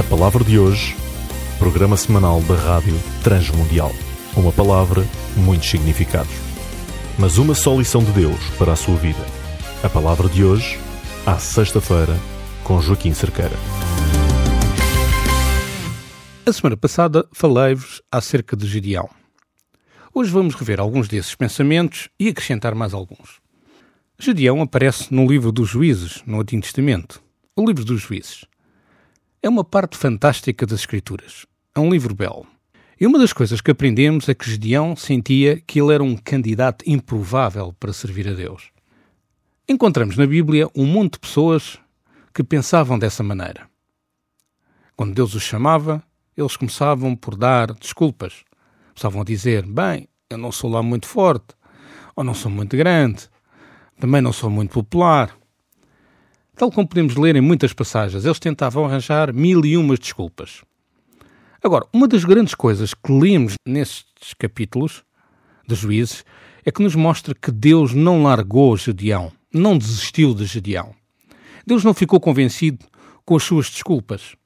A 0.00 0.02
palavra 0.02 0.42
de 0.42 0.58
hoje, 0.58 0.96
programa 1.58 1.94
semanal 1.94 2.40
da 2.44 2.54
Rádio 2.54 2.98
Transmundial. 3.22 3.92
Uma 4.34 4.50
palavra, 4.50 5.04
muitos 5.36 5.68
significados. 5.68 6.32
Mas 7.18 7.36
uma 7.36 7.54
só 7.54 7.76
lição 7.76 8.02
de 8.02 8.10
Deus 8.12 8.40
para 8.58 8.72
a 8.72 8.76
sua 8.76 8.96
vida. 8.96 9.22
A 9.82 9.90
palavra 9.90 10.26
de 10.26 10.42
hoje, 10.42 10.78
à 11.26 11.38
sexta-feira, 11.38 12.18
com 12.64 12.80
Joaquim 12.80 13.12
Cerqueira. 13.12 13.54
A 16.46 16.52
semana 16.54 16.78
passada 16.78 17.28
falei-vos 17.30 18.00
acerca 18.10 18.56
de 18.56 18.66
Gideão. 18.66 19.10
Hoje 20.14 20.30
vamos 20.30 20.54
rever 20.54 20.80
alguns 20.80 21.08
desses 21.08 21.34
pensamentos 21.34 22.08
e 22.18 22.30
acrescentar 22.30 22.74
mais 22.74 22.94
alguns. 22.94 23.38
Gideão 24.18 24.62
aparece 24.62 25.12
no 25.12 25.26
livro 25.26 25.52
dos 25.52 25.68
Juízes, 25.68 26.22
no 26.26 26.40
Antigo 26.40 26.62
Testamento. 26.62 27.22
O 27.54 27.66
livro 27.66 27.84
dos 27.84 28.00
Juízes. 28.00 28.49
É 29.42 29.48
uma 29.48 29.64
parte 29.64 29.96
fantástica 29.96 30.66
das 30.66 30.80
Escrituras. 30.80 31.46
É 31.74 31.80
um 31.80 31.88
livro 31.88 32.14
belo. 32.14 32.46
E 33.00 33.06
uma 33.06 33.18
das 33.18 33.32
coisas 33.32 33.62
que 33.62 33.70
aprendemos 33.70 34.28
é 34.28 34.34
que 34.34 34.50
Gideão 34.50 34.94
sentia 34.94 35.58
que 35.58 35.80
ele 35.80 35.94
era 35.94 36.04
um 36.04 36.14
candidato 36.14 36.84
improvável 36.86 37.74
para 37.80 37.90
servir 37.90 38.28
a 38.28 38.34
Deus. 38.34 38.70
Encontramos 39.66 40.18
na 40.18 40.26
Bíblia 40.26 40.68
um 40.76 40.84
monte 40.84 41.14
de 41.14 41.20
pessoas 41.20 41.78
que 42.34 42.44
pensavam 42.44 42.98
dessa 42.98 43.22
maneira. 43.22 43.66
Quando 44.94 45.14
Deus 45.14 45.34
os 45.34 45.42
chamava, 45.42 46.02
eles 46.36 46.54
começavam 46.54 47.16
por 47.16 47.34
dar 47.34 47.72
desculpas. 47.72 48.44
Começavam 48.88 49.22
a 49.22 49.24
dizer: 49.24 49.64
Bem, 49.64 50.06
eu 50.28 50.36
não 50.36 50.52
sou 50.52 50.68
lá 50.68 50.82
muito 50.82 51.06
forte, 51.06 51.54
ou 52.14 52.22
não 52.22 52.34
sou 52.34 52.50
muito 52.50 52.76
grande, 52.76 53.26
também 53.98 54.20
não 54.20 54.34
sou 54.34 54.50
muito 54.50 54.74
popular. 54.74 55.34
Tal 56.60 56.70
como 56.70 56.86
podemos 56.86 57.16
ler 57.16 57.36
em 57.36 57.40
muitas 57.40 57.72
passagens, 57.72 58.26
eles 58.26 58.38
tentavam 58.38 58.84
arranjar 58.84 59.32
mil 59.32 59.64
e 59.64 59.78
umas 59.78 59.98
desculpas. 59.98 60.60
Agora, 61.64 61.86
uma 61.90 62.06
das 62.06 62.22
grandes 62.22 62.54
coisas 62.54 62.92
que 62.92 63.10
lemos 63.10 63.54
nestes 63.66 64.34
capítulos 64.38 65.02
de 65.66 65.74
Juízes 65.74 66.22
é 66.62 66.70
que 66.70 66.82
nos 66.82 66.94
mostra 66.94 67.34
que 67.34 67.50
Deus 67.50 67.94
não 67.94 68.24
largou 68.24 68.76
Gedeão, 68.76 69.32
não 69.50 69.78
desistiu 69.78 70.34
de 70.34 70.44
Gedeão. 70.44 70.94
Deus 71.66 71.82
não 71.82 71.94
ficou 71.94 72.20
convencido 72.20 72.84
com 73.24 73.36
as 73.36 73.42
suas 73.42 73.70
desculpas. 73.70 74.36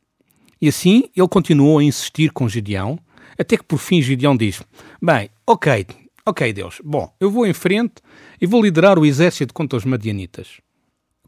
E 0.62 0.68
assim 0.68 1.10
ele 1.16 1.26
continuou 1.26 1.80
a 1.80 1.82
insistir 1.82 2.30
com 2.30 2.48
Gedeão, 2.48 2.96
até 3.36 3.56
que 3.56 3.64
por 3.64 3.78
fim 3.78 4.00
Gedeão 4.00 4.36
diz: 4.36 4.62
Bem, 5.02 5.30
ok, 5.44 5.84
ok, 6.24 6.52
Deus, 6.52 6.80
bom, 6.84 7.12
eu 7.18 7.28
vou 7.28 7.44
em 7.44 7.52
frente 7.52 7.94
e 8.40 8.46
vou 8.46 8.62
liderar 8.62 9.00
o 9.00 9.04
exército 9.04 9.52
contra 9.52 9.76
os 9.76 9.84
madianitas. 9.84 10.62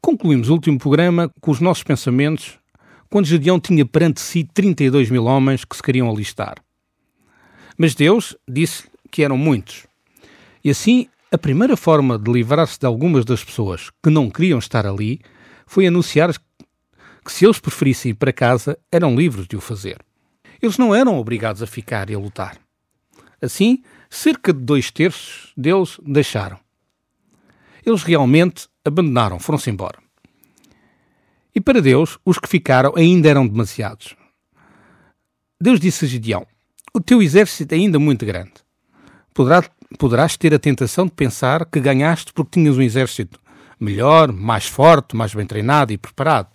Concluímos 0.06 0.48
o 0.48 0.52
último 0.52 0.78
programa 0.78 1.28
com 1.40 1.50
os 1.50 1.58
nossos 1.58 1.82
pensamentos 1.82 2.60
quando 3.10 3.26
Gedeão 3.26 3.58
tinha 3.58 3.84
perante 3.84 4.20
si 4.20 4.44
32 4.44 5.10
mil 5.10 5.24
homens 5.24 5.64
que 5.64 5.74
se 5.74 5.82
queriam 5.82 6.08
alistar. 6.08 6.62
Mas 7.76 7.92
Deus 7.92 8.36
disse 8.48 8.84
que 9.10 9.24
eram 9.24 9.36
muitos. 9.36 9.84
E 10.62 10.70
assim, 10.70 11.08
a 11.32 11.36
primeira 11.36 11.77
forma 11.77 12.16
de 12.16 12.30
livrar-se 12.30 12.78
de 12.78 12.86
algumas 12.86 13.24
das 13.24 13.42
pessoas 13.42 13.90
que 14.00 14.08
não 14.08 14.30
queriam 14.30 14.60
estar 14.60 14.86
ali 14.86 15.18
foi 15.66 15.88
anunciar 15.88 16.32
que 17.24 17.32
se 17.32 17.44
eles 17.44 17.58
preferissem 17.58 18.12
ir 18.12 18.14
para 18.14 18.32
casa, 18.32 18.78
eram 18.92 19.16
livres 19.16 19.48
de 19.48 19.56
o 19.56 19.60
fazer. 19.60 19.98
Eles 20.62 20.78
não 20.78 20.94
eram 20.94 21.18
obrigados 21.18 21.64
a 21.64 21.66
ficar 21.66 22.10
e 22.10 22.14
a 22.14 22.18
lutar. 22.18 22.56
Assim, 23.42 23.82
cerca 24.08 24.52
de 24.52 24.60
dois 24.60 24.88
terços 24.88 25.52
deles 25.56 25.98
deixaram. 26.06 26.60
Eles 27.84 28.04
realmente 28.04 28.68
abandonaram, 28.87 29.39
foram-se 29.39 29.70
embora. 29.70 29.98
E 31.55 31.61
para 31.61 31.81
Deus, 31.81 32.19
os 32.25 32.39
que 32.39 32.48
ficaram 32.48 32.92
ainda 32.97 33.29
eram 33.29 33.47
demasiados. 33.47 34.15
Deus 35.61 35.81
disse 35.81 36.05
a 36.05 36.09
Gideão: 36.09 36.47
O 36.92 37.01
teu 37.01 37.23
exército 37.23 37.75
é 37.75 37.79
ainda 37.79 37.98
muito 37.98 38.27
grande. 38.27 38.53
Poderá, 39.33 39.64
poderás 39.98 40.37
ter 40.37 40.55
a 40.55 40.58
tentação 40.58 41.07
de 41.07 41.13
pensar 41.13 41.64
que 41.67 41.80
ganhaste 41.80 42.33
porque 42.33 42.61
tinhas 42.61 42.77
um 42.77 42.83
exército 42.83 43.41
melhor, 43.80 44.33
mais 44.33 44.67
forte, 44.67 45.17
mais 45.17 45.35
bem 45.35 45.46
treinado 45.46 45.92
e 45.92 45.98
preparado. 45.98 46.48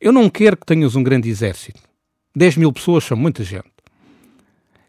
Eu 0.00 0.12
não 0.12 0.30
quero 0.30 0.56
que 0.56 0.66
tenhas 0.66 0.94
um 0.94 1.02
grande 1.02 1.28
exército. 1.28 1.80
10 2.36 2.56
mil 2.56 2.72
pessoas 2.72 3.04
são 3.04 3.16
muita 3.16 3.42
gente. 3.42 3.70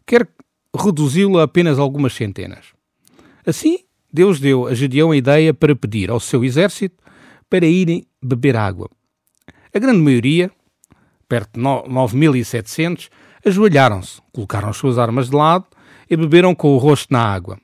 Quero 0.06 0.28
reduzi-lo 0.74 1.38
a 1.38 1.44
apenas 1.44 1.78
algumas 1.78 2.12
centenas. 2.12 2.66
Assim, 3.44 3.78
Deus 4.12 4.40
deu 4.40 4.66
a 4.66 4.74
Gedeão 4.74 5.10
a 5.10 5.16
ideia 5.16 5.54
para 5.54 5.76
pedir 5.76 6.10
ao 6.10 6.18
seu 6.18 6.44
exército 6.44 6.96
para 7.48 7.66
irem 7.66 8.06
beber 8.22 8.56
água. 8.56 8.88
A 9.72 9.78
grande 9.78 10.00
maioria, 10.00 10.50
perto 11.28 11.52
de 11.54 11.60
9.700, 11.60 13.08
ajoelharam-se, 13.44 14.20
colocaram 14.32 14.68
as 14.68 14.76
suas 14.76 14.98
armas 14.98 15.30
de 15.30 15.36
lado 15.36 15.66
e 16.08 16.16
beberam 16.16 16.54
com 16.54 16.74
o 16.74 16.78
rosto 16.78 17.12
na 17.12 17.22
água. 17.22 17.58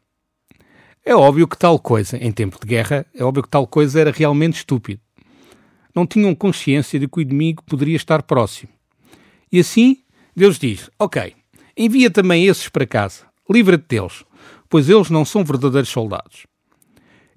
É 1.04 1.14
óbvio 1.14 1.46
que 1.46 1.58
tal 1.58 1.78
coisa, 1.78 2.16
em 2.16 2.32
tempo 2.32 2.58
de 2.60 2.66
guerra, 2.66 3.06
é 3.14 3.22
óbvio 3.22 3.42
que 3.42 3.48
tal 3.48 3.66
coisa 3.66 4.00
era 4.00 4.10
realmente 4.10 4.56
estúpido. 4.56 5.00
Não 5.94 6.06
tinham 6.06 6.34
consciência 6.34 6.98
de 6.98 7.08
que 7.08 7.18
o 7.18 7.20
inimigo 7.20 7.62
poderia 7.64 7.96
estar 7.96 8.22
próximo. 8.22 8.70
E 9.50 9.60
assim, 9.60 9.98
Deus 10.34 10.58
diz: 10.58 10.90
Ok, 10.98 11.32
envia 11.76 12.10
também 12.10 12.46
esses 12.46 12.68
para 12.68 12.86
casa, 12.86 13.24
livra-te 13.48 13.84
deles, 13.88 14.24
pois 14.68 14.88
eles 14.88 15.10
não 15.10 15.24
são 15.24 15.44
verdadeiros 15.44 15.88
soldados. 15.88 16.46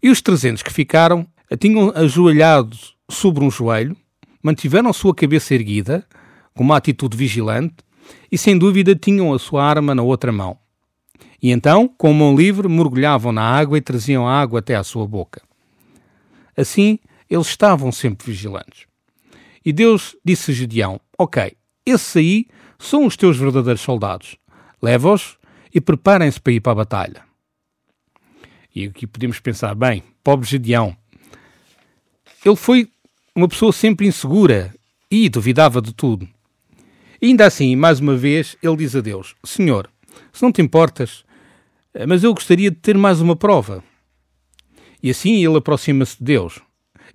E 0.02 0.10
os 0.10 0.22
trezentos 0.22 0.64
que 0.64 0.72
ficaram 0.72 1.28
tinham 1.60 1.92
ajoelhado 1.96 2.78
sobre 3.10 3.44
um 3.44 3.52
joelho, 3.52 3.96
mantiveram 4.42 4.90
a 4.90 4.94
sua 4.94 5.14
cabeça 5.14 5.54
erguida, 5.54 6.06
com 6.54 6.64
uma 6.64 6.78
atitude 6.78 7.18
vigilante, 7.18 7.78
e 8.32 8.38
sem 8.38 8.58
dúvida 8.58 8.96
tinham 8.96 9.34
a 9.34 9.40
sua 9.40 9.64
arma 9.64 9.94
na 9.94 10.02
outra 10.02 10.32
mão. 10.32 10.58
E 11.42 11.52
então, 11.52 11.88
com 11.88 12.10
a 12.10 12.14
mão 12.14 12.36
livre, 12.36 12.68
mergulhavam 12.68 13.32
na 13.32 13.44
água 13.44 13.78
e 13.78 13.82
traziam 13.82 14.28
a 14.28 14.40
água 14.40 14.60
até 14.60 14.76
à 14.76 14.84
sua 14.84 15.08
boca. 15.08 15.42
Assim, 16.56 17.00
eles 17.30 17.48
estavam 17.48 17.92
sempre 17.92 18.32
vigilantes. 18.32 18.86
E 19.66 19.72
Deus 19.72 20.16
disse 20.24 20.52
a 20.52 20.54
Gedeão: 20.54 21.00
Ok, 21.18 21.56
esses 21.86 22.16
aí 22.18 22.48
são 22.78 23.06
os 23.06 23.16
teus 23.16 23.38
verdadeiros 23.38 23.82
soldados. 23.82 24.38
Leva-os 24.82 25.38
e 25.74 25.80
preparem-se 25.80 26.40
para 26.40 26.54
ir 26.54 26.60
para 26.60 26.72
a 26.72 26.76
batalha. 26.76 27.24
E 28.76 28.86
aqui 28.86 29.08
podemos 29.08 29.40
pensar: 29.40 29.76
bem, 29.76 30.04
pobre 30.24 30.48
Gedeão, 30.48 30.96
ele 32.46 32.56
foi 32.56 32.90
uma 33.36 33.48
pessoa 33.48 33.72
sempre 33.72 34.08
insegura 34.08 34.74
e 35.10 35.30
duvidava 35.30 35.82
de 35.82 35.94
tudo. 35.94 36.28
E 37.22 37.28
ainda 37.28 37.46
assim, 37.46 37.76
mais 37.76 38.00
uma 38.00 38.16
vez, 38.16 38.56
ele 38.62 38.78
diz 38.78 38.96
a 38.96 39.02
Deus: 39.02 39.36
Senhor, 39.44 39.90
se 40.32 40.42
não 40.42 40.52
te 40.52 40.62
importas, 40.62 41.24
mas 42.08 42.24
eu 42.24 42.34
gostaria 42.34 42.70
de 42.70 42.78
ter 42.78 42.98
mais 42.98 43.20
uma 43.20 43.36
prova. 43.36 43.84
E 45.02 45.10
assim 45.10 45.44
ele 45.44 45.58
aproxima-se 45.58 46.18
de 46.18 46.24
Deus. 46.24 46.60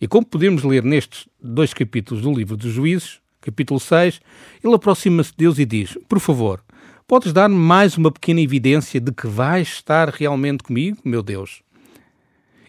E 0.00 0.09
como 0.09 0.26
podemos 0.26 0.65
ler 0.65 0.82
nestes 0.82 1.28
dois 1.41 1.72
capítulos 1.72 2.22
do 2.22 2.32
livro 2.32 2.56
dos 2.56 2.72
Juízes, 2.72 3.21
capítulo 3.41 3.78
6, 3.78 4.21
ele 4.62 4.75
aproxima-se 4.75 5.31
de 5.31 5.36
Deus 5.38 5.59
e 5.59 5.65
diz: 5.65 5.97
Por 6.09 6.19
favor, 6.19 6.62
podes 7.06 7.32
dar-me 7.32 7.54
mais 7.54 7.97
uma 7.97 8.10
pequena 8.10 8.41
evidência 8.41 9.00
de 9.00 9.12
que 9.12 9.26
vais 9.26 9.69
estar 9.69 10.09
realmente 10.09 10.62
comigo, 10.62 10.98
meu 11.04 11.22
Deus? 11.22 11.62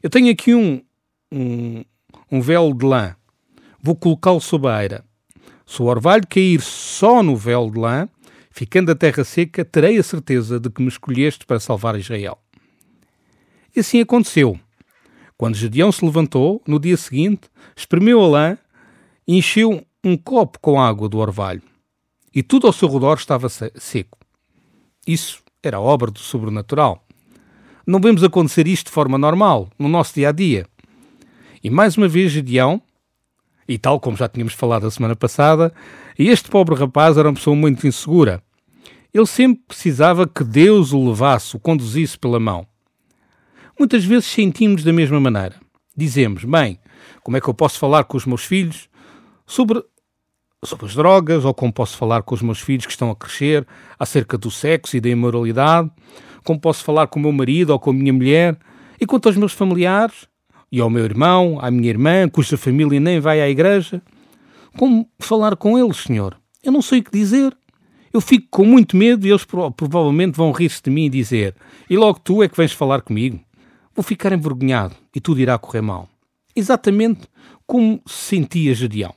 Eu 0.03 0.09
tenho 0.09 0.31
aqui 0.31 0.53
um, 0.53 0.81
um, 1.31 1.83
um 2.31 2.41
véu 2.41 2.73
de 2.73 2.85
lã. 2.85 3.15
Vou 3.81 3.95
colocá-lo 3.95 4.41
sob 4.41 4.67
a 4.67 4.81
eira. 4.81 5.05
Se 5.65 5.81
o 5.81 5.85
orvalho 5.85 6.27
cair 6.27 6.61
só 6.61 7.23
no 7.23 7.35
véu 7.35 7.69
de 7.71 7.79
lã, 7.79 8.07
ficando 8.51 8.91
a 8.91 8.95
terra 8.95 9.23
seca, 9.23 9.65
terei 9.65 9.97
a 9.97 10.03
certeza 10.03 10.59
de 10.59 10.69
que 10.69 10.81
me 10.81 10.87
escolheste 10.87 11.45
para 11.45 11.59
salvar 11.59 11.97
Israel. 11.97 12.37
E 13.75 13.79
assim 13.79 13.99
aconteceu. 13.99 14.59
Quando 15.37 15.55
Gedeão 15.55 15.91
se 15.91 16.05
levantou, 16.05 16.61
no 16.67 16.79
dia 16.79 16.95
seguinte, 16.95 17.49
espremeu 17.75 18.21
a 18.21 18.27
lã 18.27 18.57
e 19.27 19.37
encheu 19.37 19.85
um 20.03 20.15
copo 20.15 20.59
com 20.59 20.79
água 20.79 21.09
do 21.09 21.17
orvalho. 21.17 21.63
E 22.33 22.43
tudo 22.43 22.67
ao 22.67 22.73
seu 22.73 22.87
redor 22.89 23.15
estava 23.15 23.49
seco. 23.49 24.24
Isso 25.05 25.43
era 25.61 25.79
obra 25.79 26.11
do 26.11 26.19
sobrenatural. 26.19 27.05
Não 27.85 27.99
vemos 27.99 28.23
acontecer 28.23 28.67
isto 28.67 28.87
de 28.87 28.91
forma 28.91 29.17
normal, 29.17 29.69
no 29.77 29.87
nosso 29.87 30.15
dia 30.15 30.29
a 30.29 30.31
dia. 30.31 30.65
E 31.63 31.69
mais 31.69 31.97
uma 31.97 32.07
vez, 32.07 32.31
Gedeão, 32.31 32.81
e 33.67 33.77
tal 33.77 33.99
como 33.99 34.17
já 34.17 34.27
tínhamos 34.27 34.53
falado 34.53 34.85
a 34.85 34.91
semana 34.91 35.15
passada, 35.15 35.73
este 36.17 36.49
pobre 36.49 36.75
rapaz 36.75 37.17
era 37.17 37.27
uma 37.27 37.35
pessoa 37.35 37.55
muito 37.55 37.87
insegura. 37.87 38.41
Ele 39.13 39.25
sempre 39.25 39.63
precisava 39.67 40.27
que 40.27 40.43
Deus 40.43 40.93
o 40.93 41.07
levasse, 41.07 41.55
o 41.55 41.59
conduzisse 41.59 42.17
pela 42.17 42.39
mão. 42.39 42.67
Muitas 43.77 44.03
vezes 44.03 44.25
sentimos 44.25 44.83
da 44.83 44.93
mesma 44.93 45.19
maneira. 45.19 45.55
Dizemos, 45.95 46.43
bem, 46.43 46.79
como 47.23 47.37
é 47.37 47.41
que 47.41 47.47
eu 47.47 47.53
posso 47.53 47.79
falar 47.79 48.03
com 48.03 48.17
os 48.17 48.25
meus 48.25 48.43
filhos 48.43 48.89
sobre, 49.45 49.83
sobre 50.65 50.85
as 50.85 50.95
drogas, 50.95 51.45
ou 51.45 51.53
como 51.53 51.71
posso 51.71 51.97
falar 51.97 52.23
com 52.23 52.35
os 52.35 52.41
meus 52.41 52.59
filhos 52.59 52.85
que 52.85 52.91
estão 52.91 53.11
a 53.11 53.15
crescer 53.15 53.65
acerca 53.99 54.37
do 54.37 54.49
sexo 54.51 54.97
e 54.97 55.01
da 55.01 55.09
imoralidade, 55.09 55.89
como 56.43 56.59
posso 56.59 56.83
falar 56.83 57.07
com 57.07 57.19
o 57.19 57.21
meu 57.21 57.31
marido 57.31 57.71
ou 57.71 57.79
com 57.79 57.89
a 57.89 57.93
minha 57.93 58.13
mulher, 58.13 58.57
e 58.99 59.05
quanto 59.05 59.27
aos 59.27 59.37
meus 59.37 59.53
familiares, 59.53 60.27
e 60.71 60.79
ao 60.79 60.89
meu 60.89 61.05
irmão, 61.05 61.57
à 61.61 61.71
minha 61.71 61.89
irmã, 61.89 62.27
cuja 62.27 62.57
família 62.57 62.99
nem 62.99 63.19
vai 63.19 63.41
à 63.41 63.49
igreja. 63.49 64.01
Como 64.77 65.09
falar 65.19 65.55
com 65.55 65.79
eles, 65.79 65.97
Senhor? 65.97 66.37
Eu 66.63 66.71
não 66.71 66.81
sei 66.81 66.99
o 66.99 67.03
que 67.03 67.11
dizer. 67.11 67.55
Eu 68.11 68.19
fico 68.19 68.47
com 68.49 68.65
muito 68.65 68.95
medo 68.97 69.25
e 69.25 69.29
eles 69.29 69.45
provavelmente 69.45 70.35
vão 70.35 70.51
rir-se 70.51 70.81
de 70.83 70.89
mim 70.89 71.05
e 71.05 71.09
dizer: 71.09 71.55
E 71.89 71.97
logo 71.97 72.19
tu 72.19 72.43
é 72.43 72.49
que 72.49 72.57
vens 72.57 72.71
falar 72.71 73.01
comigo? 73.01 73.39
Vou 73.95 74.03
ficar 74.03 74.33
envergonhado 74.33 74.95
e 75.15 75.21
tudo 75.21 75.39
irá 75.39 75.57
correr 75.57 75.81
mal. 75.81 76.09
Exatamente 76.55 77.21
como 77.65 78.01
se 78.05 78.35
sentia 78.35 78.73
Gedeão. 78.73 79.13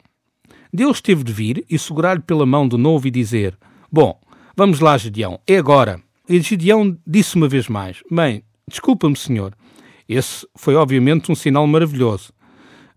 Deus 0.73 1.01
teve 1.01 1.25
de 1.25 1.33
vir 1.33 1.65
e 1.69 1.79
segurar-lhe 1.79 2.21
pela 2.21 2.47
mão 2.47 2.69
de 2.69 2.77
novo 2.77 3.07
e 3.07 3.11
dizer: 3.11 3.57
Bom, 3.91 4.21
vamos 4.57 4.81
lá, 4.81 4.97
Gedeão, 4.99 5.41
é 5.47 5.57
agora. 5.57 6.01
E 6.29 6.41
Gedeão 6.41 6.97
disse 7.07 7.37
uma 7.37 7.49
vez 7.49 7.69
mais: 7.69 8.03
Bem, 8.11 8.43
desculpa-me, 8.69 9.17
senhor. 9.17 9.55
Esse 10.09 10.47
foi 10.57 10.75
obviamente 10.75 11.31
um 11.31 11.35
sinal 11.35 11.67
maravilhoso. 11.67 12.33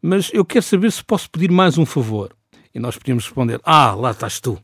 Mas 0.02 0.32
eu 0.34 0.44
quero 0.44 0.64
saber 0.64 0.92
se 0.92 1.04
posso 1.04 1.30
pedir 1.30 1.52
mais 1.52 1.78
um 1.78 1.86
favor. 1.86 2.36
E 2.74 2.80
nós 2.80 2.98
podíamos 2.98 3.26
responder: 3.26 3.60
Ah, 3.64 3.94
lá 3.94 4.12
estás 4.12 4.40
tu. 4.40 4.60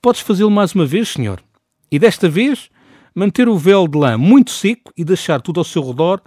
Podes 0.00 0.20
fazê-lo 0.20 0.50
mais 0.50 0.74
uma 0.74 0.86
vez, 0.86 1.08
senhor. 1.08 1.42
E 1.90 1.98
desta 1.98 2.28
vez, 2.28 2.68
manter 3.14 3.48
o 3.48 3.56
véu 3.56 3.86
de 3.86 3.98
lã 3.98 4.16
muito 4.16 4.50
seco 4.50 4.92
e 4.96 5.04
deixar 5.04 5.40
tudo 5.40 5.60
ao 5.60 5.64
seu 5.64 5.86
redor 5.86 6.20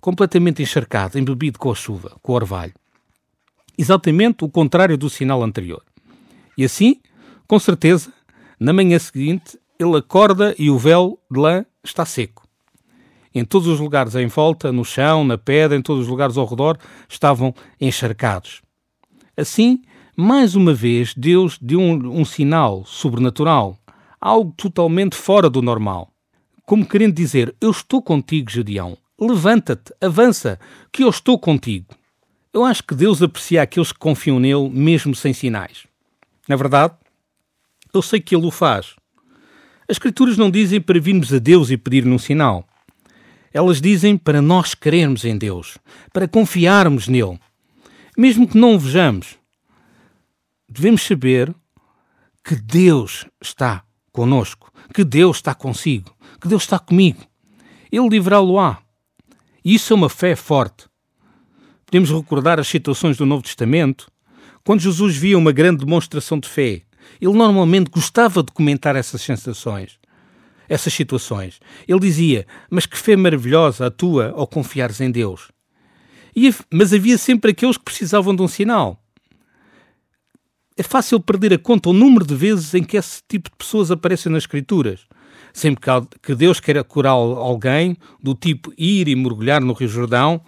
completamente 0.00 0.62
encharcado, 0.62 1.18
embebido 1.18 1.58
com 1.58 1.70
a 1.70 1.74
chuva, 1.74 2.16
com 2.22 2.32
o 2.32 2.34
orvalho. 2.36 2.72
Exatamente 3.78 4.44
o 4.44 4.48
contrário 4.48 4.96
do 4.96 5.10
sinal 5.10 5.42
anterior. 5.42 5.82
E 6.56 6.64
assim, 6.64 7.00
com 7.46 7.58
certeza, 7.58 8.12
na 8.58 8.72
manhã 8.72 8.98
seguinte, 8.98 9.58
ele 9.78 9.96
acorda 9.96 10.54
e 10.58 10.70
o 10.70 10.78
véu 10.78 11.18
de 11.30 11.38
lã 11.38 11.64
está 11.84 12.04
seco. 12.04 12.46
Em 13.34 13.44
todos 13.44 13.68
os 13.68 13.78
lugares 13.78 14.14
em 14.14 14.26
volta, 14.28 14.72
no 14.72 14.84
chão, 14.84 15.22
na 15.22 15.36
pedra, 15.36 15.76
em 15.76 15.82
todos 15.82 16.04
os 16.04 16.08
lugares 16.08 16.38
ao 16.38 16.46
redor, 16.46 16.78
estavam 17.06 17.54
encharcados. 17.78 18.62
Assim, 19.36 19.82
mais 20.16 20.54
uma 20.54 20.72
vez, 20.72 21.12
Deus 21.14 21.58
deu 21.60 21.78
um, 21.78 22.20
um 22.20 22.24
sinal 22.24 22.82
sobrenatural, 22.86 23.78
algo 24.18 24.54
totalmente 24.56 25.14
fora 25.14 25.50
do 25.50 25.60
normal. 25.60 26.10
Como 26.64 26.86
querendo 26.86 27.12
dizer: 27.12 27.54
Eu 27.60 27.70
estou 27.70 28.00
contigo, 28.00 28.50
Gedeão. 28.50 28.96
Levanta-te, 29.20 29.92
avança, 30.00 30.58
que 30.90 31.04
eu 31.04 31.10
estou 31.10 31.38
contigo. 31.38 31.86
Eu 32.52 32.64
acho 32.64 32.82
que 32.82 32.94
Deus 32.94 33.22
aprecia 33.22 33.62
aqueles 33.62 33.92
que 33.92 33.98
confiam 33.98 34.40
nele, 34.40 34.68
mesmo 34.70 35.14
sem 35.14 35.32
sinais. 35.32 35.86
Na 36.48 36.56
verdade, 36.56 36.94
eu 37.92 38.02
sei 38.02 38.20
que 38.20 38.34
ele 38.34 38.46
o 38.46 38.50
faz. 38.50 38.94
As 39.88 39.96
Escrituras 39.96 40.36
não 40.36 40.50
dizem 40.50 40.80
para 40.80 41.00
virmos 41.00 41.32
a 41.32 41.38
Deus 41.38 41.70
e 41.70 41.76
pedir-lhe 41.76 42.10
um 42.10 42.18
sinal. 42.18 42.66
Elas 43.52 43.80
dizem 43.80 44.16
para 44.16 44.42
nós 44.42 44.74
crermos 44.74 45.24
em 45.24 45.36
Deus, 45.38 45.78
para 46.12 46.28
confiarmos 46.28 47.08
nele. 47.08 47.38
Mesmo 48.16 48.48
que 48.48 48.58
não 48.58 48.74
o 48.74 48.78
vejamos, 48.78 49.38
devemos 50.68 51.02
saber 51.02 51.54
que 52.44 52.54
Deus 52.54 53.26
está 53.40 53.84
conosco, 54.12 54.72
que 54.94 55.04
Deus 55.04 55.36
está 55.38 55.54
consigo, 55.54 56.14
que 56.40 56.48
Deus 56.48 56.62
está 56.62 56.78
comigo. 56.78 57.22
Ele 57.90 58.08
livrá-lo-á. 58.08 58.78
Isso 59.64 59.92
é 59.92 59.96
uma 59.96 60.08
fé 60.08 60.36
forte. 60.36 60.86
Podemos 61.96 62.10
recordar 62.10 62.60
as 62.60 62.68
situações 62.68 63.16
do 63.16 63.24
Novo 63.24 63.42
Testamento. 63.42 64.08
Quando 64.62 64.80
Jesus 64.80 65.16
via 65.16 65.38
uma 65.38 65.50
grande 65.50 65.82
demonstração 65.82 66.38
de 66.38 66.46
fé, 66.46 66.82
ele 67.18 67.32
normalmente 67.32 67.90
gostava 67.90 68.42
de 68.42 68.52
comentar 68.52 68.94
essas 68.94 69.22
sensações, 69.22 69.98
essas 70.68 70.92
situações. 70.92 71.58
Ele 71.88 71.98
dizia: 71.98 72.46
Mas 72.68 72.84
que 72.84 72.98
fé 72.98 73.16
maravilhosa 73.16 73.86
a 73.86 73.90
tua 73.90 74.34
ao 74.36 74.46
confiares 74.46 75.00
em 75.00 75.10
Deus. 75.10 75.50
E, 76.36 76.54
mas 76.70 76.92
havia 76.92 77.16
sempre 77.16 77.52
aqueles 77.52 77.78
que 77.78 77.84
precisavam 77.84 78.36
de 78.36 78.42
um 78.42 78.48
sinal. 78.48 79.02
É 80.76 80.82
fácil 80.82 81.18
perder 81.18 81.54
a 81.54 81.58
conta 81.58 81.88
o 81.88 81.94
número 81.94 82.26
de 82.26 82.34
vezes 82.34 82.74
em 82.74 82.84
que 82.84 82.98
esse 82.98 83.22
tipo 83.26 83.48
de 83.48 83.56
pessoas 83.56 83.90
aparecem 83.90 84.30
nas 84.30 84.42
Escrituras. 84.42 85.06
Sempre 85.50 85.82
que 86.22 86.34
Deus 86.34 86.60
quer 86.60 86.84
curar 86.84 87.12
alguém, 87.12 87.96
do 88.22 88.34
tipo 88.34 88.70
ir 88.76 89.08
e 89.08 89.16
mergulhar 89.16 89.62
no 89.62 89.72
Rio 89.72 89.88
Jordão, 89.88 90.42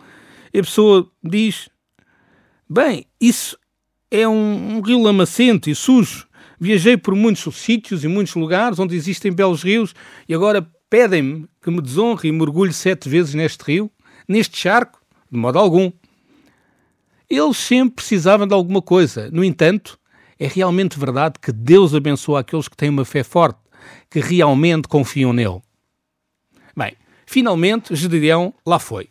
a 0.54 0.62
pessoa 0.62 1.10
diz: 1.22 1.68
Bem, 2.68 3.06
isso 3.20 3.58
é 4.10 4.26
um, 4.26 4.76
um 4.76 4.80
rio 4.80 5.02
lamacento 5.02 5.68
e 5.68 5.74
sujo. 5.74 6.26
Viajei 6.60 6.96
por 6.96 7.14
muitos 7.14 7.54
sítios 7.56 8.04
e 8.04 8.08
muitos 8.08 8.34
lugares 8.34 8.78
onde 8.78 8.96
existem 8.96 9.32
belos 9.32 9.62
rios 9.62 9.94
e 10.28 10.34
agora 10.34 10.68
pedem-me 10.90 11.46
que 11.62 11.70
me 11.70 11.80
desonre 11.80 12.28
e 12.28 12.32
mergulhe 12.32 12.72
sete 12.72 13.08
vezes 13.08 13.34
neste 13.34 13.62
rio, 13.62 13.90
neste 14.26 14.58
charco? 14.58 15.00
De 15.30 15.38
modo 15.38 15.58
algum. 15.58 15.92
Eles 17.28 17.58
sempre 17.58 17.96
precisavam 17.96 18.46
de 18.46 18.54
alguma 18.54 18.80
coisa. 18.80 19.30
No 19.30 19.44
entanto, 19.44 19.98
é 20.38 20.46
realmente 20.46 20.98
verdade 20.98 21.34
que 21.40 21.52
Deus 21.52 21.94
abençoa 21.94 22.40
aqueles 22.40 22.68
que 22.68 22.76
têm 22.76 22.88
uma 22.88 23.04
fé 23.04 23.22
forte, 23.22 23.58
que 24.10 24.20
realmente 24.20 24.88
confiam 24.88 25.32
nele. 25.32 25.60
Bem, 26.76 26.94
finalmente 27.26 27.94
Gedeão 27.94 28.54
lá 28.64 28.78
foi. 28.78 29.10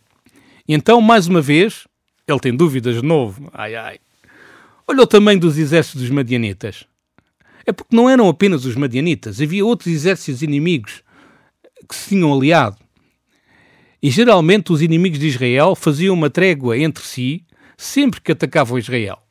E 0.68 0.74
então, 0.74 1.02
mais 1.02 1.28
uma 1.28 1.42
vez, 1.42 1.88
ele 2.28 2.40
tem 2.40 2.56
dúvidas 2.56 2.96
de 2.96 3.02
novo. 3.02 3.50
Ai 3.54 3.76
ai. 3.76 4.00
Olha 4.88 5.04
o 5.04 5.08
tamanho 5.08 5.40
dos 5.40 5.58
exércitos 5.58 6.02
dos 6.02 6.10
madianitas. 6.10 6.86
É 7.66 7.72
porque 7.72 7.96
não 7.96 8.10
eram 8.10 8.30
apenas 8.30 8.66
os 8.66 8.76
madianitas, 8.76 9.42
havia 9.42 9.66
outros 9.66 9.94
exércitos 9.94 10.42
inimigos 10.42 11.04
que 11.88 11.96
se 11.96 12.10
tinham 12.10 12.34
aliado. 12.34 12.78
E 14.02 14.10
geralmente 14.10 14.72
os 14.72 14.82
inimigos 14.82 15.20
de 15.20 15.28
Israel 15.28 15.76
faziam 15.76 16.14
uma 16.14 16.30
trégua 16.30 16.78
entre 16.78 17.04
si 17.04 17.46
sempre 17.78 18.22
que 18.22 18.32
atacavam 18.32 18.78
Israel. 18.78 19.22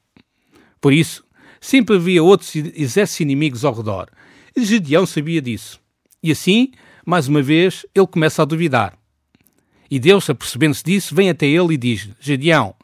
Por 0.81 0.93
isso, 0.93 1.27
Sempre 1.67 1.97
havia 1.97 2.23
outros 2.23 2.55
exércitos 2.55 3.21
inimigos 3.21 3.65
ao 3.65 3.75
redor. 3.75 4.09
E 4.55 4.65
Gedeão 4.65 5.05
sabia 5.05 5.43
disso. 5.43 5.81
E 6.23 6.31
assim, 6.31 6.71
mais 7.05 7.27
uma 7.27 7.43
vez, 7.43 7.85
ele 7.93 8.07
começa 8.07 8.43
a 8.43 8.45
duvidar. 8.45 8.97
E 9.91 9.99
Deus, 9.99 10.29
apercebendo-se 10.29 10.83
disso, 10.85 11.15
vem 11.15 11.31
até 11.31 11.47
ele 11.47 11.75
e 11.75 11.77
diz: 11.77 12.09
Gedeão, 12.21 12.75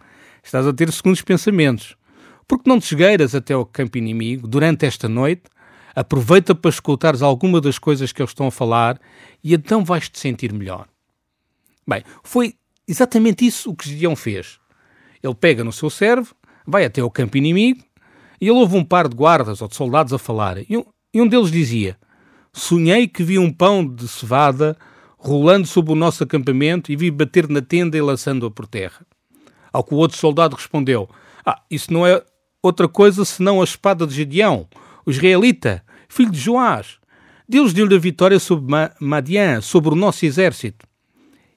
estás 0.43 0.67
a 0.67 0.73
ter 0.73 0.91
segundos 0.93 1.23
pensamentos. 1.23 1.97
Porque 2.47 2.69
não 2.69 2.79
te 2.79 2.87
chegueiras 2.87 3.35
até 3.35 3.55
ao 3.55 3.65
campo 3.65 3.99
inimigo 3.99 4.47
durante 4.47 4.85
esta 4.85 5.09
noite? 5.09 5.43
Aproveita 5.95 6.55
para 6.55 6.71
escutares 6.71 7.23
alguma 7.23 7.61
das 7.61 7.79
coisas 7.79 8.13
que 8.13 8.23
eles 8.23 8.31
estão 8.31 8.47
a 8.47 8.51
falar 8.51 9.01
e 9.43 9.55
então 9.55 9.85
vais-te 9.85 10.19
sentir 10.19 10.53
melhor. 10.53 10.87
Bem, 11.87 12.03
foi 12.23 12.55
exatamente 12.87 13.47
isso 13.47 13.71
o 13.71 13.77
que 13.77 13.89
Gedeão 13.89 14.17
fez. 14.17 14.59
Ele 15.23 15.35
pega 15.35 15.63
no 15.63 15.73
seu 15.73 15.91
servo, 15.91 16.35
vai 16.67 16.85
até 16.85 17.01
ao 17.01 17.11
campo 17.11 17.37
inimigo 17.37 17.83
e 18.41 18.47
ele 18.49 18.59
ouve 18.59 18.77
um 18.77 18.85
par 18.85 19.09
de 19.09 19.17
guardas 19.17 19.61
ou 19.61 19.69
de 19.69 19.77
soldados 19.77 20.13
a 20.13 20.19
falar, 20.19 20.57
e 20.69 21.21
um 21.21 21.29
deles 21.29 21.51
dizia: 21.51 21.97
Sonhei 22.53 23.07
que 23.07 23.23
vi 23.23 23.39
um 23.39 23.53
pão 23.53 23.87
de 23.87 24.09
cevada 24.09 24.77
rolando 25.23 25.69
sobre 25.69 25.93
o 25.93 25.95
nosso 25.95 26.25
acampamento 26.25 26.91
e 26.91 26.97
vi 26.97 27.11
bater 27.11 27.49
na 27.49 27.63
tenda 27.63 27.97
e 27.97 28.01
lançando-a 28.01 28.51
por 28.51 28.67
terra. 28.67 29.07
Ao 29.73 29.85
que 29.85 29.95
o 29.95 29.97
outro 29.97 30.19
soldado 30.19 30.57
respondeu: 30.57 31.09
Ah, 31.47 31.63
isso 31.71 31.93
não 31.93 32.05
é 32.05 32.23
outra 32.61 32.89
coisa 32.89 33.25
senão 33.25 33.61
a 33.61 33.65
espada 33.65 34.07
de 34.07 34.15
Gedeão, 34.15 34.67
o 35.07 35.11
israelita, 35.11 35.83
filho 36.09 36.31
de 36.31 36.41
Joás. 36.41 36.99
Deus 37.49 37.73
deu-lhe 37.73 37.95
a 37.95 37.99
vitória 37.99 38.39
sobre 38.39 38.75
Madian, 39.01 39.61
sobre 39.61 39.91
o 39.91 39.97
nosso 39.97 40.27
exército. 40.27 40.87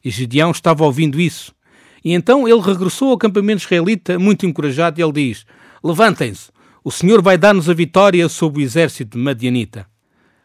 E 0.03 0.12
Gedeão 0.12 0.51
estava 0.51 0.84
ouvindo 0.84 1.19
isso. 1.19 1.53
E 2.03 2.13
então 2.13 2.48
ele 2.48 2.62
regressou 2.62 3.10
ao 3.10 3.15
acampamento 3.15 3.63
israelita, 3.63 4.19
muito 4.19 4.45
encorajado, 4.45 5.00
e 5.00 5.03
ele 5.03 5.12
diz: 5.12 5.45
Levantem-se, 5.84 6.51
o 6.84 6.91
Senhor 6.91 7.19
vai 7.19 7.36
dar-nos 7.36 7.67
a 7.67 7.74
vitória 7.74 8.29
sobre 8.29 8.62
o 8.62 8.63
exército 8.63 9.17
de 9.17 9.24
Madianita. 9.24 9.88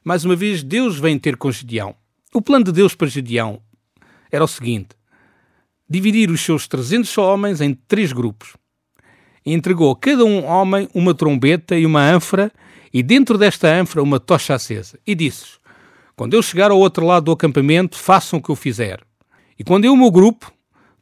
Mais 0.03 0.25
uma 0.25 0.35
vez, 0.35 0.63
Deus 0.63 0.99
vem 0.99 1.19
ter 1.19 1.37
com 1.37 1.53
Gedeão. 1.53 1.95
O 2.33 2.41
plano 2.41 2.65
de 2.65 2.73
Deus 2.73 2.95
para 2.95 3.09
Gedeão 3.09 3.61
era 4.31 4.45
o 4.45 4.49
seguinte: 4.49 4.91
dividir 5.89 6.31
os 6.31 6.41
seus 6.41 6.69
300 6.69 7.19
homens 7.19 7.61
em 7.61 7.75
três 7.75 8.13
grupos. 8.13 8.57
E 9.45 9.53
entregou 9.53 9.91
a 9.91 9.97
cada 9.97 10.25
um 10.25 10.45
homem 10.45 10.89
uma 10.95 11.13
trombeta 11.13 11.77
e 11.77 11.85
uma 11.85 12.03
ânfora, 12.03 12.53
e 12.93 13.03
dentro 13.03 13.37
desta 13.37 13.69
ânfora 13.69 14.03
uma 14.03 14.21
tocha 14.21 14.55
acesa. 14.55 14.99
E 15.05 15.15
disse 15.15 15.59
Quando 16.15 16.35
eu 16.35 16.43
chegar 16.43 16.71
ao 16.71 16.79
outro 16.79 17.05
lado 17.05 17.25
do 17.25 17.33
acampamento, 17.33 17.97
façam 17.97 18.39
o 18.39 18.43
que 18.43 18.51
eu 18.51 18.57
fizer. 18.57 19.01
E 19.59 19.65
quando 19.65 19.85
eu 19.85 19.93
e 19.93 19.95
o 19.95 19.99
meu 19.99 20.11
grupo 20.11 20.53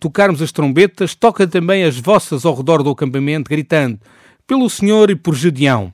tocarmos 0.01 0.41
as 0.41 0.53
trombetas, 0.53 1.15
toca 1.15 1.47
também 1.47 1.85
as 1.85 1.99
vossas 1.99 2.47
ao 2.47 2.55
redor 2.55 2.83
do 2.83 2.91
acampamento, 2.91 3.51
gritando: 3.51 4.01
pelo 4.47 4.71
Senhor 4.71 5.11
e 5.11 5.15
por 5.15 5.35
Gedeão. 5.35 5.93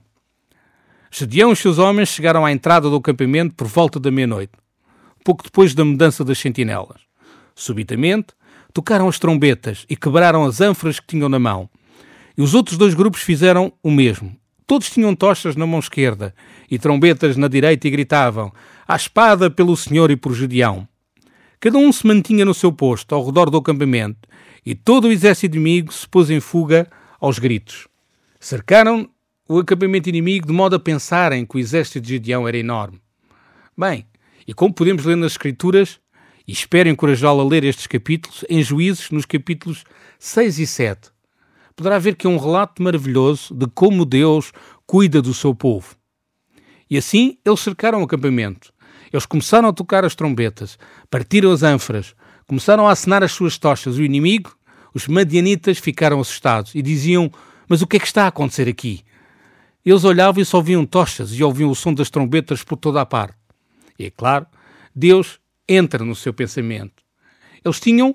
Gedeão 1.11 1.53
e 1.53 1.57
seus 1.57 1.79
homens 1.79 2.09
chegaram 2.09 2.45
à 2.45 2.53
entrada 2.53 2.89
do 2.89 2.97
acampamento 2.97 3.55
por 3.55 3.67
volta 3.67 3.99
da 3.99 4.11
meia-noite, 4.13 4.53
pouco 5.25 5.43
depois 5.43 5.75
da 5.75 5.85
mudança 5.85 6.23
das 6.23 6.39
sentinelas. 6.39 7.01
Subitamente, 7.55 8.29
tocaram 8.73 9.09
as 9.09 9.19
trombetas 9.19 9.87
e 9.89 9.97
quebraram 9.97 10.45
as 10.45 10.61
ânforas 10.61 11.01
que 11.01 11.07
tinham 11.07 11.29
na 11.29 11.39
mão. 11.39 11.69
E 12.37 12.43
os 12.43 12.53
outros 12.53 12.77
dois 12.77 12.93
grupos 12.95 13.23
fizeram 13.23 13.73
o 13.83 13.91
mesmo. 13.91 14.37
Todos 14.67 14.91
tinham 14.91 15.15
tochas 15.15 15.57
na 15.57 15.67
mão 15.67 15.81
esquerda 15.81 16.35
e 16.71 16.79
trombetas 16.79 17.37
na 17.37 17.49
direita 17.49 17.87
e 17.87 17.91
gritavam: 17.91 18.53
À 18.87 18.97
espada 18.97 19.51
pelo 19.51 19.77
Senhor 19.77 20.11
e 20.11 20.17
por 20.17 20.35
Gedeão. 20.35 20.87
Cada 21.61 21.79
um 21.79 21.91
se 21.93 22.07
mantinha 22.07 22.45
no 22.45 22.53
seu 22.53 22.73
posto, 22.73 23.15
ao 23.15 23.25
redor 23.25 23.49
do 23.49 23.57
acampamento, 23.57 24.29
e 24.67 24.75
todo 24.75 25.09
o 25.09 25.13
exército 25.13 25.57
inimigo 25.57 25.93
se 25.93 26.07
pôs 26.07 26.29
em 26.29 26.41
fuga 26.41 26.87
aos 27.19 27.39
gritos. 27.39 27.89
Cercaram 28.39 29.09
o 29.49 29.59
acampamento 29.59 30.09
inimigo 30.09 30.47
de 30.47 30.53
modo 30.53 30.77
a 30.77 30.81
pensarem 30.81 31.47
que 31.47 31.57
o 31.57 31.59
exército 31.59 32.01
de 32.01 32.15
Gideão 32.15 32.49
era 32.49 32.59
enorme. 32.59 33.01
Bem, 33.77 34.07
e 34.47 34.55
como 34.55 34.75
podemos 34.75 35.05
ler 35.05 35.17
nas 35.17 35.33
Escrituras, 35.33 36.01
e 36.47 36.53
espero 36.53 36.89
encorajá-lo 36.89 37.41
a 37.41 37.45
ler 37.45 37.65
estes 37.65 37.87
capítulos, 37.87 38.45
em 38.49 38.63
Juízes, 38.63 39.11
nos 39.11 39.25
capítulos 39.25 39.85
6 40.19 40.59
e 40.59 40.67
7, 40.67 41.11
poderá 41.75 41.99
ver 41.99 42.17
que 42.17 42.27
é 42.27 42.31
um 42.31 42.37
relato 42.37 42.83
maravilhoso 42.83 43.55
de 43.55 43.67
como 43.67 44.05
Deus 44.05 44.53
cuida 44.87 45.23
do 45.23 45.33
seu 45.33 45.55
povo. 45.55 45.97
E 46.89 46.99
assim 46.99 47.39
eles 47.45 47.61
cercaram 47.61 48.01
o 48.01 48.05
acampamento. 48.05 48.73
Eles 49.13 49.27
começaram 49.27 49.69
a 49.69 49.73
tocar 49.73 50.05
as 50.05 50.15
trombetas, 50.15 50.79
partiram 51.09 51.51
as 51.51 51.63
ânforas, 51.63 52.15
começaram 52.47 52.87
a 52.87 52.93
acenar 52.93 53.23
as 53.23 53.33
suas 53.33 53.57
tochas. 53.57 53.97
O 53.97 54.03
inimigo, 54.03 54.55
os 54.93 55.07
madianitas, 55.07 55.79
ficaram 55.79 56.21
assustados 56.21 56.75
e 56.75 56.83
diziam: 56.83 57.31
Mas 57.69 57.81
o 57.81 57.87
que 57.87 57.97
é 57.97 58.01
que 58.01 58.07
está 58.07 58.25
a 58.25 58.29
acontecer 58.29 58.69
aqui? 58.69 59.03
Eles 59.85 60.05
olhavam 60.05 60.43
e 60.43 60.45
só 60.45 60.59
ouviam 60.59 60.85
tochas 60.85 61.33
e 61.33 61.43
ouviam 61.45 61.71
o 61.71 61.75
som 61.75 61.93
das 61.93 62.11
trombetas 62.11 62.63
por 62.65 62.77
toda 62.77 63.01
a 63.01 63.07
parte. 63.07 63.44
E 63.99 64.07
é 64.07 64.11
claro, 64.11 64.47
Deus 64.95 65.41
entra 65.69 66.05
no 66.05 66.15
seu 66.15 66.33
pensamento. 66.33 67.03
Eles 67.65 67.81
tinham 67.81 68.15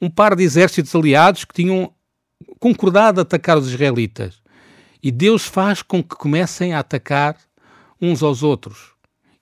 um 0.00 0.10
par 0.10 0.34
de 0.34 0.42
exércitos 0.42 0.94
aliados 0.94 1.44
que 1.44 1.54
tinham 1.54 1.92
concordado 2.58 3.20
a 3.20 3.22
atacar 3.22 3.56
os 3.56 3.68
israelitas. 3.68 4.42
E 5.02 5.10
Deus 5.10 5.44
faz 5.44 5.82
com 5.82 6.02
que 6.02 6.16
comecem 6.16 6.74
a 6.74 6.80
atacar 6.80 7.36
uns 8.00 8.22
aos 8.22 8.42
outros. 8.42 8.92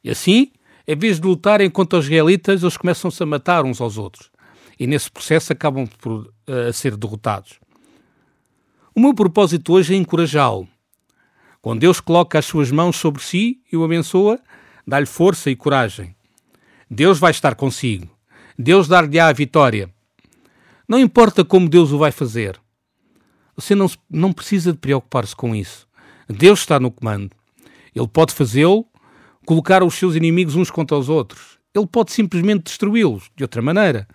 E 0.03 0.11
assim, 0.11 0.53
em 0.87 0.97
vez 0.97 1.21
de 1.21 1.27
lutarem 1.27 1.71
contra 1.71 1.99
os 1.99 2.07
israelitas, 2.07 2.63
eles 2.63 2.77
começam-se 2.77 3.23
a 3.23 3.27
matar 3.27 3.65
uns 3.65 3.81
aos 3.81 3.99
outros. 3.99 4.31
E 4.79 4.87
nesse 4.87 5.11
processo 5.11 5.53
acabam 5.53 5.87
por 5.87 6.13
uh, 6.23 6.73
ser 6.73 6.97
derrotados. 6.97 7.59
O 8.95 9.01
meu 9.01 9.15
propósito 9.15 9.75
hoje 9.75 9.95
é 9.95 9.97
encorajá-lo. 9.97 10.67
Quando 11.61 11.81
Deus 11.81 12.01
coloca 12.01 12.39
as 12.39 12.47
suas 12.47 12.71
mãos 12.71 12.97
sobre 12.97 13.23
si 13.23 13.61
e 13.71 13.77
o 13.77 13.85
abençoa, 13.85 14.41
dá-lhe 14.91 15.07
força 15.07 15.49
e 15.49 15.55
coragem. 15.55 16.17
Deus 16.91 17.21
vai 17.21 17.31
estar 17.31 17.55
consigo. 17.55 18.11
Deus 18.59 18.89
dar-lhe 18.89 19.21
a 19.21 19.33
vitória. 19.33 19.89
Não 20.89 20.99
importa 20.99 21.45
como 21.45 21.69
Deus 21.69 21.93
o 21.93 21.99
vai 21.99 22.11
fazer. 22.11 22.61
Você 23.55 23.77
não, 23.77 23.89
não 24.11 24.33
precisa 24.33 24.73
de 24.73 24.79
preocupar-se 24.79 25.37
com 25.37 25.55
isso. 25.55 25.87
Deus 26.29 26.59
está 26.59 26.81
no 26.81 26.91
comando. 26.91 27.31
Ele 27.95 28.09
pode 28.09 28.35
fazê-lo, 28.35 28.85
colocar 29.47 29.81
os 29.85 29.95
seus 29.95 30.17
inimigos 30.17 30.57
uns 30.57 30.73
contra 30.73 30.99
os 30.99 31.09
outros. 31.09 31.61
Ele 31.73 31.87
pode 31.87 32.11
simplesmente 32.11 32.65
destruí-los 32.65 33.31
de 33.37 33.45
outra 33.45 33.63
maneira. 33.63 34.09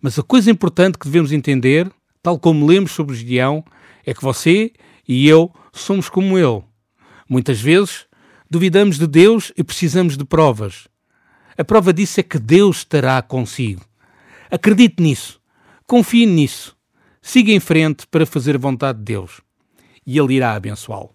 Mas 0.00 0.18
a 0.18 0.22
coisa 0.22 0.50
importante 0.50 0.96
que 0.96 1.04
devemos 1.04 1.32
entender, 1.32 1.92
tal 2.22 2.38
como 2.38 2.66
lemos 2.66 2.92
sobre 2.92 3.14
Gideão, 3.14 3.62
é 4.06 4.14
que 4.14 4.22
você 4.22 4.72
e 5.06 5.28
eu 5.28 5.52
somos 5.70 6.08
como 6.08 6.38
ele. 6.38 6.62
Muitas 7.28 7.60
vezes 7.60 8.06
duvidamos 8.50 8.98
de 8.98 9.06
Deus 9.06 9.52
e 9.56 9.64
precisamos 9.64 10.16
de 10.16 10.24
provas. 10.24 10.88
A 11.56 11.64
prova 11.64 11.92
disso 11.92 12.20
é 12.20 12.22
que 12.22 12.38
Deus 12.38 12.78
estará 12.78 13.20
consigo. 13.22 13.82
Acredite 14.50 15.02
nisso. 15.02 15.40
Confie 15.86 16.26
nisso. 16.26 16.76
Siga 17.22 17.52
em 17.52 17.60
frente 17.60 18.06
para 18.06 18.26
fazer 18.26 18.56
a 18.56 18.58
vontade 18.58 18.98
de 18.98 19.04
Deus. 19.04 19.40
E 20.06 20.18
Ele 20.18 20.34
irá 20.34 20.54
abençoá-lo. 20.54 21.10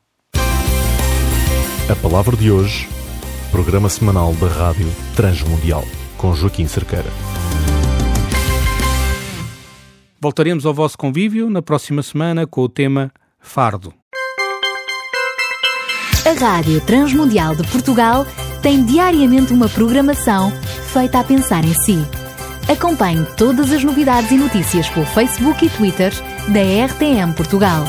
A 1.89 1.95
palavra 2.01 2.35
de 2.35 2.51
hoje, 2.51 2.87
programa 3.51 3.89
semanal 3.89 4.33
da 4.35 4.47
Rádio 4.47 4.87
Transmundial, 5.15 5.83
com 6.17 6.33
Joaquim 6.33 6.67
Cerqueira. 6.67 7.09
Voltaremos 10.21 10.65
ao 10.65 10.73
vosso 10.73 10.97
convívio 10.97 11.49
na 11.49 11.61
próxima 11.61 12.03
semana 12.03 12.45
com 12.45 12.61
o 12.61 12.69
tema 12.69 13.11
Fardo. 13.39 13.93
A 16.25 16.33
Rádio 16.33 16.81
Transmundial 16.81 17.55
de 17.55 17.65
Portugal 17.69 18.27
tem 18.61 18.83
diariamente 18.83 19.53
uma 19.53 19.69
programação 19.69 20.51
feita 20.91 21.19
a 21.19 21.23
pensar 21.23 21.63
em 21.63 21.73
si. 21.73 21.97
Acompanhe 22.67 23.25
todas 23.37 23.71
as 23.71 23.83
novidades 23.83 24.29
e 24.29 24.35
notícias 24.35 24.89
pelo 24.89 25.05
Facebook 25.05 25.65
e 25.65 25.69
Twitter 25.69 26.13
da 26.49 26.85
RTM 26.85 27.33
Portugal. 27.33 27.83